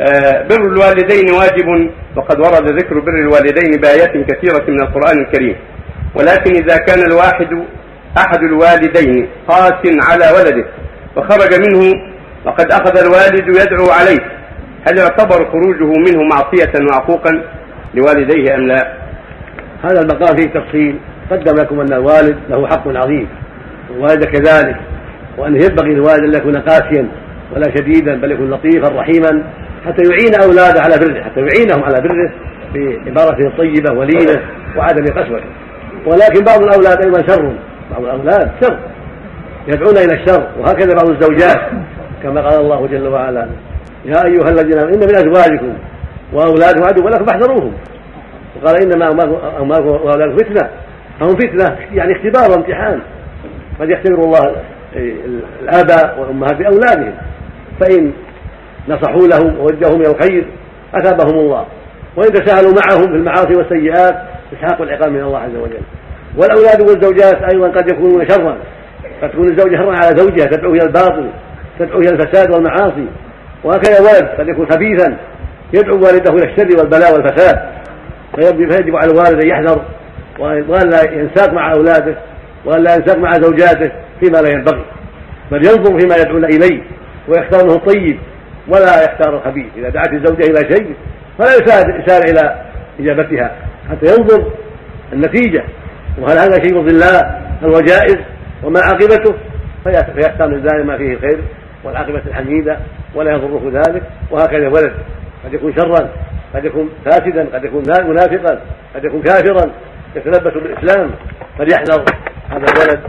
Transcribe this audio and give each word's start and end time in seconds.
آه، 0.00 0.42
بر 0.48 0.68
الوالدين 0.68 1.30
واجب 1.30 1.90
وقد 2.16 2.40
ورد 2.40 2.78
ذكر 2.78 2.98
بر 3.00 3.18
الوالدين 3.20 3.80
بآيات 3.80 4.12
كثيرة 4.12 4.64
من 4.68 4.82
القرآن 4.82 5.18
الكريم. 5.18 5.56
ولكن 6.14 6.54
إذا 6.54 6.76
كان 6.76 7.02
الواحد 7.10 7.64
أحد 8.18 8.42
الوالدين 8.42 9.28
قاس 9.48 9.82
على 10.10 10.24
ولده 10.38 10.64
وخرج 11.16 11.60
منه 11.60 11.92
وقد 12.44 12.72
أخذ 12.72 12.98
الوالد 12.98 13.48
يدعو 13.48 13.90
عليه. 13.90 14.20
هل 14.88 14.98
يعتبر 14.98 15.50
خروجه 15.50 15.92
منه 15.98 16.22
معصية 16.22 16.72
وعقوقا 16.90 17.42
لوالديه 17.94 18.54
أم 18.54 18.60
لا؟ 18.60 18.92
هذا 19.84 20.00
المقام 20.00 20.36
فيه 20.36 20.48
تفصيل. 20.48 20.98
قدم 21.30 21.54
لكم 21.56 21.80
أن 21.80 21.92
الوالد 21.92 22.36
له 22.50 22.66
حق 22.66 22.88
عظيم. 22.88 23.28
والوالد 23.90 24.24
كذلك 24.24 24.76
وأنه 25.38 25.64
ينبغي 25.64 25.94
للوالد 25.94 26.24
أن 26.24 26.34
يكون 26.34 26.56
قاسيا 26.56 27.08
ولا 27.56 27.74
شديدا 27.76 28.14
بل 28.14 28.32
يكون 28.32 28.50
لطيفا 28.50 28.88
رحيما. 28.88 29.44
حتى 29.86 30.02
يعين 30.10 30.34
أولاده 30.42 30.80
على 30.80 30.94
بره 30.98 31.22
حتى 31.22 31.40
يعينهم 31.40 31.84
على 31.84 32.00
بره 32.00 32.32
بعبارته 32.74 33.46
الطيبة 33.46 33.92
ولينة 33.92 34.42
وعدم 34.76 35.04
قسوته 35.04 35.46
ولكن 36.06 36.44
بعض 36.44 36.62
الأولاد 36.62 37.04
أيضا 37.04 37.26
شر 37.26 37.54
بعض 37.90 38.04
الأولاد 38.04 38.50
شر. 38.60 38.78
يدعون 39.68 39.96
إلى 39.96 40.22
الشر 40.22 40.46
وهكذا 40.58 40.94
بعض 40.94 41.08
الزوجات 41.08 41.60
كما 42.22 42.40
قال 42.40 42.60
الله 42.60 42.86
جل 42.86 43.08
وعلا 43.08 43.48
يا 44.04 44.24
أيها 44.24 44.48
الذين 44.48 44.78
آمنوا 44.78 44.94
إن 44.94 45.00
من 45.00 45.14
أزواجكم 45.14 45.74
وأولادكم 46.32 46.84
عدو 46.84 47.08
لكم 47.08 47.24
فاحذروهم. 47.24 47.72
وقال 48.56 48.82
إنما 48.82 49.10
أموالكم 49.60 49.86
وأولادكم 49.86 50.36
فتنة. 50.36 50.68
فهم 51.20 51.36
فتنة 51.36 51.76
يعني 51.92 52.12
اختبار 52.12 52.50
وامتحان. 52.50 53.00
قد 53.80 53.90
يختبر 53.90 54.24
الله 54.24 54.56
الآباء 55.62 56.20
والأمهات 56.20 56.56
بأولادهم. 56.56 57.14
فإن 57.80 58.12
نصحوا 58.88 59.26
لهم 59.26 59.58
ووجههم 59.58 60.00
إلى 60.00 60.10
الخير 60.10 60.46
أثابهم 60.94 61.38
الله. 61.38 61.66
وإن 62.16 62.32
تساهلوا 62.32 62.72
معهم 62.72 63.12
في 63.12 63.16
المعاصي 63.16 63.54
والسيئات 63.54 64.16
يستحقوا 64.52 64.86
العقاب 64.86 65.12
من 65.12 65.20
الله 65.20 65.38
عز 65.38 65.56
وجل. 65.56 65.82
والأولاد 66.36 66.80
والزوجات 66.80 67.54
أيضا 67.54 67.68
قد 67.68 67.92
يكونون 67.92 68.28
شرا. 68.28 68.56
قد 69.22 69.30
تكون 69.30 69.48
الزوجة 69.48 69.76
شرا 69.76 69.96
على 69.96 70.16
زوجها 70.16 70.46
تدعو 70.46 70.72
إلى 70.72 70.82
الباطل 70.82 71.30
تدعو 71.78 71.98
إلى 71.98 72.10
الفساد 72.10 72.54
والمعاصي. 72.54 73.06
وهكذا 73.64 74.00
ولد 74.00 74.28
قد 74.38 74.48
يكون 74.48 74.66
خبيثا 74.70 75.16
يدعو 75.74 75.94
والده 75.94 76.34
إلى 76.34 76.52
الشر 76.52 76.78
والبلاء 76.78 77.14
والفساد. 77.14 77.58
فيجب 78.36 78.96
على 78.96 79.10
الوالد 79.10 79.44
أن 79.44 79.48
يحذر 79.48 79.82
وأن 80.38 80.90
لا 80.90 81.12
ينساق 81.12 81.52
مع 81.52 81.72
أولاده 81.72 82.14
وأن 82.64 82.82
لا 82.82 82.94
ينساق 82.94 83.18
مع 83.18 83.32
زوجاته 83.32 83.92
فيما 84.20 84.38
لا 84.38 84.50
ينبغي. 84.50 84.84
بل 85.50 85.66
ينظر 85.66 85.98
فيما 85.98 86.16
يدعون 86.16 86.44
إليه 86.44 86.82
ويختار 87.28 87.64
منه 87.64 87.74
الطيب. 87.74 88.18
ولا 88.68 89.04
يختار 89.04 89.36
الخبيث. 89.36 89.66
إذا 89.76 89.88
دعت 89.88 90.12
الزوجة 90.12 90.50
إلى 90.50 90.74
شيء 90.74 90.94
فلا 91.38 91.50
يسارع 91.98 92.30
إلى 92.30 92.64
إجابتها 93.00 93.56
حتى 93.90 94.06
ينظر 94.06 94.52
النتيجة. 95.12 95.64
وهل 96.18 96.38
هذا 96.38 96.62
شيء 96.62 96.74
يرضي 96.74 96.90
الله؟ 96.90 97.20
هل 97.62 97.74
هو 97.74 97.80
جائز؟ 97.80 98.18
وما 98.62 98.80
عاقبته؟ 98.80 99.34
فيختار 99.84 100.54
ذلك 100.54 100.84
ما 100.84 100.96
فيه 100.96 101.12
الخير 101.12 101.38
والعاقبة 101.84 102.22
الحميدة 102.26 102.78
ولا 103.14 103.32
يضره 103.32 103.70
ذلك. 103.72 104.02
وهكذا 104.30 104.66
الولد 104.66 104.92
قد 105.44 105.54
يكون 105.54 105.72
شرا 105.76 106.08
قد 106.54 106.64
يكون 106.64 106.90
فاسدا 107.04 107.48
قد 107.54 107.64
يكون 107.64 107.82
منافقا 108.08 108.60
قد 108.94 109.04
يكون 109.04 109.22
كافرا 109.22 109.70
يتلبس 110.16 110.52
بالإسلام 110.54 111.10
فليحذر 111.58 112.04
هذا 112.50 112.64
الولد. 112.74 113.00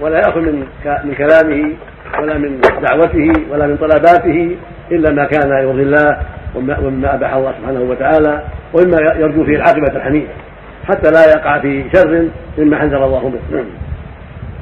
ولا 0.00 0.18
يأخذ 0.18 0.40
من 0.40 0.66
من 1.04 1.14
كلامه 1.14 1.72
ولا 2.20 2.38
من 2.38 2.60
دعوته 2.60 3.32
ولا 3.50 3.66
من 3.66 3.76
طلباته 3.76 4.56
إلا 4.92 5.10
ما 5.10 5.24
كان 5.24 5.50
يرضي 5.50 5.82
الله 5.82 6.18
ومما 6.54 7.14
أباح 7.14 7.34
الله 7.34 7.52
سبحانه 7.60 7.80
وتعالى 7.80 8.42
ومما 8.74 8.98
يرجو 9.00 9.44
فيه 9.44 9.56
العاقبة 9.56 9.96
الحميدة. 9.96 10.28
حتى 10.88 11.10
لا 11.10 11.24
يقع 11.30 11.58
في 11.58 11.84
شر 11.94 12.28
مما 12.58 12.78
حذر 12.78 13.04
الله 13.04 13.20
به. 13.20 13.56
نعم. 13.56 13.66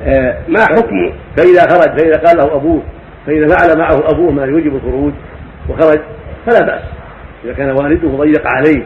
آه، 0.05 0.37
ما 0.49 0.61
حكم 0.61 1.13
فإذا 1.37 1.61
خرج 1.61 1.99
فإذا 1.99 2.17
قال 2.17 2.37
له 2.37 2.57
أبوه 2.57 2.83
فإذا 3.27 3.47
فعل 3.49 3.79
معه 3.79 4.11
أبوه 4.11 4.31
ما 4.31 4.45
يوجب 4.45 4.75
الخروج 4.75 5.13
وخرج 5.69 6.01
فلا 6.47 6.67
بأس. 6.67 6.83
إذا 7.45 7.53
كان 7.53 7.71
والده 7.71 8.09
ضيق 8.09 8.43
عليه 8.47 8.83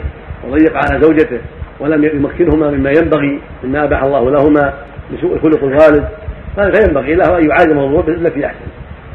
وضيق 0.48 0.76
على 0.76 1.00
زوجته 1.00 1.40
ولم 1.80 2.04
يمكنهما 2.04 2.70
مما 2.70 2.90
ينبغي 2.90 3.40
مما 3.64 3.84
أباح 3.84 4.02
الله 4.02 4.30
لهما 4.30 4.72
لسوء 5.12 5.38
خلق 5.38 5.64
الوالد 5.64 6.08
فينبغي 6.54 7.14
له 7.14 7.38
أن 7.38 7.48
يعالجه 7.48 8.00
بالتي 8.00 8.46
أحسن. 8.46 8.66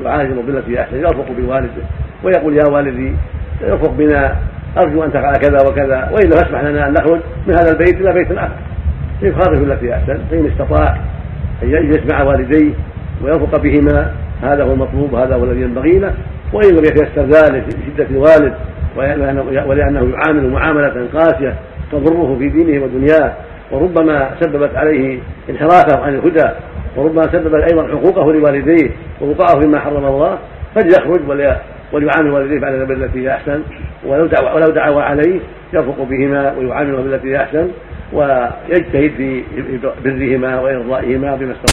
يعالجه 0.06 0.42
بالتي 0.42 0.82
أحسن 0.82 0.98
يرفق 0.98 1.26
بوالده. 1.38 1.84
ويقول 2.24 2.58
يا 2.58 2.68
والدي 2.68 3.14
ارفق 3.64 3.92
بنا 3.92 4.36
أرجو 4.78 5.04
أن 5.04 5.12
تفعل 5.12 5.36
كذا 5.36 5.70
وكذا 5.70 6.10
والا 6.14 6.36
فاسمح 6.36 6.62
لنا 6.62 6.88
أن 6.88 6.94
نخرج 6.94 7.20
من 7.48 7.54
هذا 7.54 7.72
البيت 7.72 8.02
إلى 8.02 8.14
بيت 8.14 8.32
آخر. 8.32 8.52
يخالف 9.22 9.60
بالتي 9.60 9.94
أحسن 9.94 10.20
فإن 10.32 10.52
استطاع 10.52 10.98
أن 11.64 11.70
يجلس 11.70 12.14
مع 12.14 12.24
والديه 12.24 12.72
ويرفق 13.24 13.62
بهما 13.62 14.12
هذا 14.42 14.64
هو 14.64 14.74
المطلوب 14.74 15.16
هذا 15.16 15.36
هو 15.36 15.44
الذي 15.44 15.62
ينبغي 15.62 16.00
له. 16.00 16.14
وإن 16.54 16.70
لم 16.70 16.86
يتيسر 16.86 17.22
ذلك 17.22 17.64
لشدة 17.68 18.08
الوالد 18.10 18.54
ولأنه 19.68 20.12
يعامل 20.14 20.50
معاملة 20.50 21.08
قاسية 21.14 21.56
تضره 21.92 22.36
في 22.40 22.50
دينه 22.50 22.84
ودنياه 22.84 23.34
وربما 23.72 24.30
سببت 24.40 24.76
عليه 24.76 25.20
انحرافه 25.50 26.00
عن 26.00 26.16
الهدى 26.16 26.50
وربما 26.98 27.22
سببت 27.22 27.64
أيضا 27.72 27.88
حقوقه 27.88 28.34
لوالديه 28.34 28.90
ووقعه 29.22 29.60
فيما 29.60 29.80
حرم 29.80 30.06
الله 30.06 30.38
فليخرج 30.76 31.22
وليعامل 31.92 32.32
والديه 32.32 32.60
بعد 32.60 32.74
بالتي 32.74 33.20
هي 33.20 33.32
أحسن 33.32 33.62
ولو 34.06 34.26
دعوا 34.26 34.54
ولو 34.54 34.70
دعوا 34.70 35.02
عليه 35.02 35.40
يرفق 35.74 36.04
بهما 36.04 36.56
ويعامله 36.58 37.02
بالتي 37.02 37.28
هي 37.32 37.38
أحسن 37.38 37.68
ويجتهد 38.14 39.12
في 39.18 39.44
برهما 40.04 40.60
وإرضائهما 40.60 41.36
بما 41.36 41.52
استطاع. 41.52 41.70